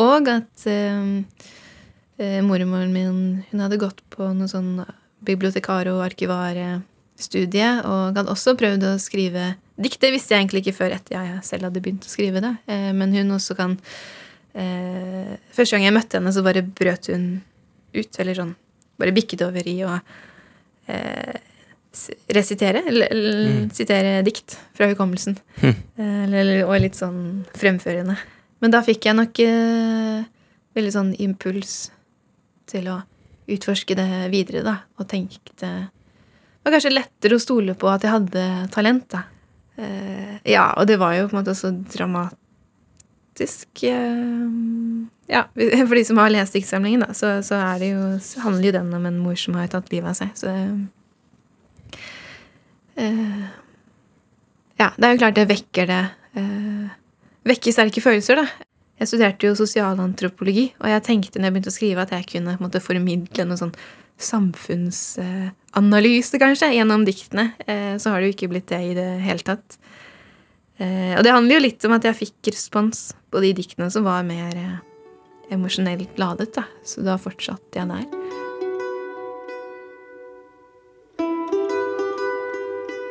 og 0.02 0.28
at 0.32 0.66
eh, 0.70 2.40
mormoren 2.44 2.92
min 2.92 3.20
hun 3.50 3.64
hadde 3.64 3.80
gått 3.80 4.02
på 4.12 4.32
noe 4.32 4.48
sånn 4.50 4.80
bibliotekar- 5.26 5.90
og 5.92 6.04
arkivarstudie, 6.06 7.70
og 7.84 8.16
hadde 8.16 8.32
også 8.32 8.56
prøvd 8.58 8.84
å 8.88 8.98
skrive 9.02 9.54
dikt. 9.76 10.00
Det 10.00 10.12
visste 10.14 10.34
jeg 10.34 10.46
egentlig 10.46 10.64
ikke 10.64 10.78
før 10.78 10.96
etter 10.96 11.16
jeg 11.18 11.40
selv 11.44 11.68
hadde 11.68 11.82
begynt 11.84 12.06
å 12.06 12.12
skrive 12.12 12.40
det. 12.44 12.52
Men 12.96 13.12
hun 13.16 13.34
også 13.36 13.56
kan 13.58 13.76
eh, 14.56 15.34
Første 15.56 15.76
gang 15.76 15.86
jeg 15.86 15.96
møtte 15.96 16.18
henne, 16.18 16.32
så 16.34 16.44
bare 16.46 16.64
brøt 16.66 17.10
hun 17.12 17.26
ut, 17.96 18.18
eller 18.22 18.38
sånn 18.38 18.54
Bare 18.96 19.12
bikket 19.12 19.44
over 19.44 19.66
i 19.68 19.76
å 19.84 19.92
eh, 20.88 21.36
resitere, 22.32 22.82
eller, 22.88 23.12
eller 23.12 23.66
sitere 23.76 24.22
dikt 24.24 24.56
fra 24.76 24.88
hukommelsen. 24.90 25.36
Mm. 25.60 25.76
Eller, 26.26 26.62
og 26.64 26.78
litt 26.80 26.96
sånn 26.98 27.44
fremførende. 27.56 28.16
Men 28.64 28.72
da 28.72 28.82
fikk 28.84 29.08
jeg 29.08 29.16
nok 29.18 29.40
eh, 29.44 30.24
veldig 30.76 30.92
sånn 30.92 31.12
impuls 31.24 31.76
til 32.68 32.88
å 32.92 33.00
utforske 33.52 33.96
det 33.96 34.08
videre, 34.32 34.64
da, 34.66 34.80
og 34.98 35.06
tenkte 35.08 35.68
Det 35.86 36.66
var 36.66 36.74
kanskje 36.74 36.96
lettere 36.96 37.36
å 37.36 37.42
stole 37.42 37.76
på 37.78 37.88
at 37.92 38.02
jeg 38.02 38.10
hadde 38.16 38.46
talent, 38.74 39.06
da. 39.12 39.22
Eh, 39.76 40.40
ja, 40.50 40.72
og 40.74 40.88
det 40.88 40.96
var 40.98 41.14
jo 41.14 41.28
på 41.28 41.36
en 41.36 41.42
måte 41.42 41.54
også 41.54 41.70
dramatisk. 41.92 42.42
Eh, 43.40 45.06
ja, 45.26 45.48
for 45.88 45.94
de 45.94 46.04
som 46.04 46.18
har 46.20 46.30
lest 46.32 46.52
diktsamlingen, 46.56 47.00
da, 47.06 47.14
så, 47.14 47.42
så, 47.46 47.54
jo, 47.82 48.18
så 48.22 48.40
handler 48.46 48.66
jo 48.68 48.76
den 48.78 48.94
om 48.96 49.06
en 49.08 49.22
mor 49.22 49.36
som 49.40 49.54
har 49.58 49.66
tatt 49.72 49.92
livet 49.92 50.10
av 50.12 50.16
seg. 50.18 50.30
Så 50.38 50.48
uh, 53.00 53.44
Ja, 54.76 54.88
det 54.96 55.04
er 55.04 55.12
jo 55.12 55.22
klart 55.22 55.38
det 55.38 55.50
vekker 55.50 55.84
det 55.88 56.04
uh, 56.36 56.86
Vekker 57.46 57.72
sterke 57.74 58.00
følelser, 58.02 58.34
da. 58.40 58.46
Jeg 58.96 59.08
studerte 59.10 59.46
jo 59.46 59.58
sosialantropologi, 59.58 60.66
og 60.80 60.86
jeg 60.90 61.06
tenkte 61.06 61.38
når 61.38 61.46
jeg 61.46 61.54
begynte 61.54 61.70
å 61.70 61.76
skrive, 61.76 62.02
at 62.02 62.14
jeg 62.16 62.30
kunne 62.32 62.58
måte 62.58 62.80
formidle 62.82 63.42
noe 63.46 63.58
sånn 63.60 63.78
samfunnsanalyse, 64.16 66.36
kanskje, 66.40 66.74
gjennom 66.74 67.04
diktene. 67.06 67.46
Så 68.00 68.06
har 68.08 68.16
det 68.18 68.26
jo 68.30 68.34
ikke 68.34 68.52
blitt 68.54 68.70
det 68.72 68.82
i 68.88 68.96
det 68.96 69.12
hele 69.22 69.42
tatt. 69.46 69.68
Og 70.80 71.22
det 71.22 71.34
handler 71.36 71.54
jo 71.54 71.66
litt 71.68 71.82
om 71.84 71.96
at 71.98 72.04
jeg 72.08 72.20
fikk 72.24 72.38
respons 72.54 72.98
på 73.36 73.44
de 73.44 73.52
diktene 73.52 73.90
som 73.92 74.06
var 74.08 74.24
mer 74.24 74.56
eh, 74.56 74.76
emosjonelt 75.52 76.16
ladet, 76.16 76.54
da. 76.56 76.64
Så 76.88 77.04
da 77.04 77.18
fortsatte 77.20 77.76
jeg 77.76 77.90
der. 77.90 78.06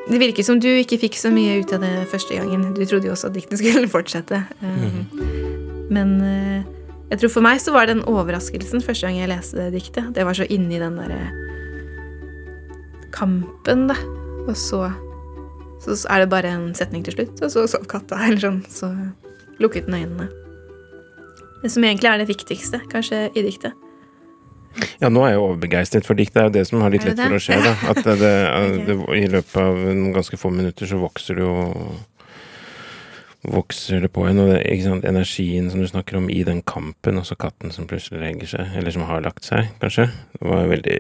Det 0.06 0.22
virker 0.22 0.46
som 0.46 0.60
du 0.62 0.68
ikke 0.70 1.00
fikk 1.02 1.18
så 1.18 1.32
mye 1.34 1.60
ut 1.62 1.74
av 1.74 1.82
det 1.86 1.94
første 2.12 2.38
gangen. 2.38 2.74
Du 2.78 2.84
trodde 2.86 3.10
jo 3.10 3.14
også 3.14 3.30
at 3.30 3.38
diktene 3.38 3.60
skulle 3.62 3.90
fortsette. 3.92 4.42
Um, 4.62 5.06
Men 5.94 6.16
eh, 6.26 6.62
jeg 7.12 7.22
tror 7.22 7.34
for 7.36 7.46
meg 7.46 7.62
så 7.62 7.74
var 7.74 7.86
det 7.86 8.00
den 8.00 8.08
overraskelsen 8.10 8.82
første 8.86 9.06
gang 9.06 9.20
jeg 9.20 9.30
leste 9.30 9.60
det 9.60 9.76
diktet. 9.78 10.10
Det 10.18 10.26
var 10.26 10.38
så 10.38 10.48
inni 10.50 10.82
den 10.82 10.98
derre 10.98 11.22
kampen, 13.14 13.86
da. 13.92 13.98
Og 14.46 14.56
så, 14.58 14.88
så 15.86 15.98
er 16.10 16.26
det 16.26 16.32
bare 16.34 16.54
en 16.54 16.74
setning 16.78 17.06
til 17.06 17.18
slutt, 17.20 17.38
og 17.46 17.54
så 17.54 17.68
sov 17.70 17.86
katta, 17.90 18.18
eller 18.28 18.42
sånn. 18.42 18.60
Så 18.74 18.90
lukket 19.62 19.88
den 19.88 19.98
øynene. 20.00 20.30
Det 21.62 21.72
som 21.74 21.84
egentlig 21.84 22.12
er 22.12 22.22
det 22.22 22.30
viktigste, 22.30 22.82
kanskje, 22.92 23.28
i 23.34 23.44
diktet. 23.46 23.74
Ja, 25.00 25.08
nå 25.10 25.24
er 25.24 25.36
jeg 25.36 25.44
overbegeistret 25.44 26.08
for 26.08 26.20
dikt. 26.20 26.36
Det 26.36 26.42
er 26.42 26.50
jo 26.50 26.56
det 26.58 26.66
som 26.68 26.82
har 26.84 26.92
litt 26.92 27.06
lett 27.08 27.20
for 27.22 27.38
å 27.38 27.42
skje, 27.42 27.62
da. 27.64 27.72
At 27.94 28.02
det, 28.04 28.18
det, 28.20 28.34
det, 28.90 28.98
i 29.16 29.30
løpet 29.32 29.56
av 29.62 29.80
noen 29.88 30.12
ganske 30.16 30.40
få 30.40 30.52
minutter 30.54 30.90
så 30.90 31.00
vokser 31.02 31.40
det 31.40 31.48
jo 31.48 31.56
Vokser 33.46 34.02
det 34.02 34.10
på 34.10 34.24
en, 34.26 34.40
og 34.42 34.56
sant, 34.82 35.04
energien 35.06 35.68
som 35.70 35.78
du 35.78 35.86
snakker 35.86 36.18
om 36.18 36.32
i 36.34 36.40
den 36.42 36.64
kampen, 36.66 37.20
også 37.22 37.36
katten 37.38 37.70
som 37.70 37.86
plutselig 37.86 38.24
legger 38.24 38.50
seg, 38.56 38.72
eller 38.80 38.96
som 38.96 39.04
har 39.06 39.22
lagt 39.22 39.46
seg, 39.46 39.68
kanskje, 39.78 40.08
det 40.34 40.50
var 40.50 40.66
veldig 40.72 40.98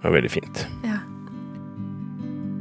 var 0.00 0.14
veldig 0.14 0.30
fint. 0.32 0.62
Ja. 0.88 1.02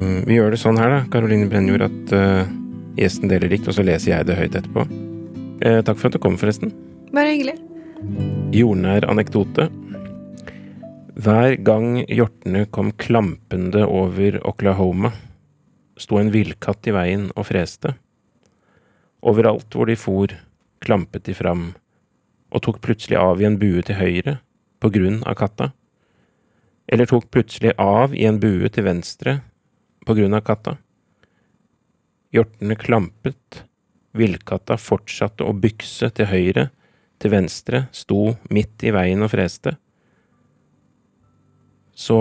Mm, 0.02 0.20
Vi 0.28 0.36
gjør 0.36 0.52
det 0.52 0.60
sånn 0.60 0.82
her, 0.82 0.98
da, 0.98 1.00
Karoline 1.14 1.48
Brennjord, 1.48 1.86
at 1.88 2.12
eh, 2.18 2.52
gjesten 2.98 3.32
deler 3.32 3.52
dikt, 3.52 3.70
og 3.70 3.78
så 3.78 3.86
leser 3.86 4.14
jeg 4.14 4.28
det 4.28 4.38
høyt 4.38 4.58
etterpå. 4.58 4.86
Eh, 5.62 5.82
takk 5.86 5.98
for 6.00 6.10
at 6.10 6.18
du 6.18 6.22
kom, 6.22 6.38
forresten. 6.40 6.74
Bare 7.14 7.34
hyggelig. 7.34 7.58
Jordnær 8.54 9.08
anekdote. 9.10 9.70
Hver 11.18 11.56
gang 11.66 12.04
hjortene 12.06 12.68
kom 12.70 12.92
klampende 12.94 13.88
over 13.90 14.38
Oklahoma, 14.46 15.14
sto 15.98 16.20
en 16.22 16.30
villkatt 16.34 16.86
i 16.86 16.94
veien 16.94 17.32
og 17.34 17.48
freste. 17.50 17.96
Overalt 19.26 19.74
hvor 19.74 19.90
de 19.90 19.98
for, 19.98 20.34
klampet 20.86 21.26
de 21.26 21.34
fram, 21.34 21.72
og 22.54 22.64
tok 22.64 22.78
plutselig 22.86 23.18
av 23.18 23.42
i 23.42 23.48
en 23.50 23.58
bue 23.58 23.82
til 23.82 23.98
høyre 23.98 24.38
på 24.78 24.92
grunn 24.94 25.24
av 25.26 25.40
katta. 25.40 25.72
Eller 26.88 27.10
tok 27.10 27.32
plutselig 27.34 27.74
av 27.82 28.14
i 28.16 28.28
en 28.30 28.38
bue 28.40 28.70
til 28.70 28.86
venstre 28.86 29.40
på 30.06 30.16
grunn 30.16 30.38
av 30.38 30.46
katta. 30.46 30.78
Hjortene 32.34 32.76
klampet, 32.76 33.64
villkatta 34.18 34.78
fortsatte 34.82 35.46
å 35.48 35.56
bykse 35.56 36.10
til 36.18 36.28
høyre, 36.32 36.68
til 37.18 37.34
venstre, 37.34 37.86
sto 37.96 38.36
midt 38.54 38.84
i 38.86 38.94
veien 38.94 39.24
og 39.26 39.32
freste. 39.34 39.78
Så 41.98 42.20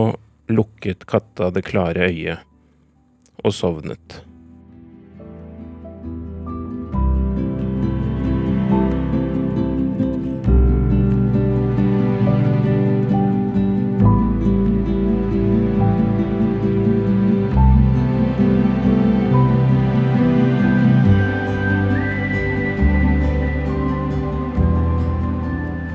lukket 0.48 1.04
katta 1.10 1.50
det 1.52 1.66
klare 1.66 2.08
øyet 2.08 2.46
og 3.44 3.52
sovnet. 3.52 4.25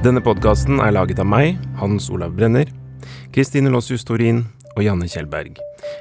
Denne 0.02 0.18
podkasten 0.26 0.80
er 0.82 0.96
laget 0.96 1.20
av 1.22 1.28
meg, 1.30 1.60
Hans 1.78 2.08
Olav 2.10 2.32
Brenner, 2.34 2.66
Kristine 3.36 3.70
Lossius 3.70 4.02
Torin 4.02 4.40
og 4.74 4.80
Janne 4.82 5.06
Kjellberg. 5.06 5.60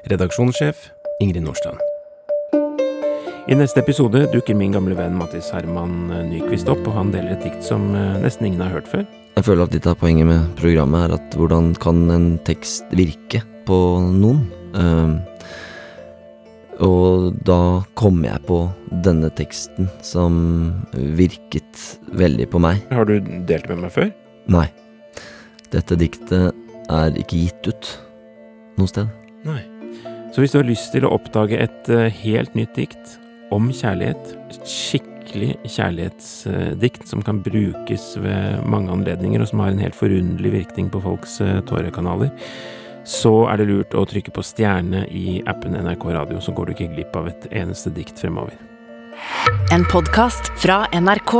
Redaksjonssjef 0.08 0.86
Ingrid 1.20 1.44
Nordstrand. 1.44 1.76
I 3.44 3.58
neste 3.60 3.82
episode 3.82 4.22
dukker 4.32 4.56
min 4.56 4.72
gamle 4.72 4.96
venn 4.96 5.18
Mattis 5.20 5.50
Herman 5.52 6.08
Nyquist 6.30 6.70
opp, 6.72 6.80
og 6.88 6.96
han 6.96 7.12
deler 7.12 7.34
et 7.34 7.44
dikt 7.44 7.60
som 7.66 7.90
eh, 7.92 8.16
nesten 8.24 8.48
ingen 8.48 8.64
har 8.64 8.72
hørt 8.72 8.88
før. 8.88 9.04
Jeg 9.36 9.46
føler 9.50 9.68
at 9.68 9.76
litt 9.76 9.90
av 9.92 10.00
poenget 10.00 10.30
med 10.30 10.48
programmet 10.56 11.04
er 11.04 11.18
at 11.18 11.36
hvordan 11.36 11.74
kan 11.84 12.00
en 12.16 12.28
tekst 12.48 12.88
virke 12.96 13.42
på 13.68 13.82
noen? 14.16 14.46
Ehm, 14.80 15.18
og 16.80 17.34
da 17.44 17.82
kom 17.98 18.22
jeg 18.24 18.40
på 18.48 18.62
denne 19.04 19.28
teksten 19.36 19.90
som 20.04 20.38
virket 21.18 21.98
veldig 22.16 22.48
på 22.52 22.62
meg. 22.62 22.80
Har 22.92 23.08
du 23.08 23.18
delt 23.48 23.68
med 23.70 23.84
meg 23.84 23.92
før? 23.94 24.08
Nei, 24.50 24.66
dette 25.74 25.98
diktet 26.00 26.56
er 26.90 27.20
ikke 27.20 27.44
gitt 27.44 27.68
ut 27.70 27.92
noe 28.80 28.90
sted. 28.90 29.12
Nei. 29.46 29.60
Så 30.30 30.42
hvis 30.42 30.54
du 30.54 30.60
har 30.60 30.68
lyst 30.68 30.92
til 30.94 31.06
å 31.06 31.12
oppdage 31.16 31.58
et 31.58 31.88
eh, 31.90 32.08
helt 32.22 32.56
nytt 32.58 32.76
dikt 32.78 33.16
om 33.54 33.68
kjærlighet, 33.74 34.34
et 34.54 34.68
skikkelig 34.70 35.56
kjærlighetsdikt 35.66 37.08
som 37.10 37.22
kan 37.26 37.40
brukes 37.42 38.12
ved 38.22 38.62
mange 38.70 38.94
anledninger, 38.94 39.42
og 39.42 39.50
som 39.50 39.62
har 39.64 39.74
en 39.74 39.82
helt 39.82 39.98
forunderlig 39.98 40.54
virkning 40.54 40.90
på 40.92 41.02
folks 41.02 41.40
eh, 41.44 41.58
tårekanaler, 41.66 42.30
så 43.04 43.32
er 43.50 43.60
det 43.60 43.68
lurt 43.70 43.94
å 43.96 44.04
trykke 44.08 44.32
på 44.34 44.44
stjerne 44.44 45.04
i 45.08 45.40
appen 45.50 45.76
NRK 45.78 46.04
Radio, 46.14 46.40
så 46.40 46.52
går 46.56 46.68
du 46.68 46.74
ikke 46.76 46.92
glipp 46.94 47.16
av 47.16 47.30
et 47.30 47.48
eneste 47.62 47.92
dikt 47.94 48.20
fremover. 48.20 48.58
En 49.72 49.84
podkast 49.90 50.52
fra 50.60 50.84
NRK. 50.92 51.34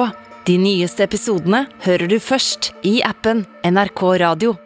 De 0.49 0.57
nyeste 0.59 1.05
episodene 1.05 1.67
hører 1.85 2.09
du 2.11 2.19
først 2.23 2.73
i 2.89 3.01
appen 3.07 3.45
NRK 3.67 4.05
Radio. 4.25 4.57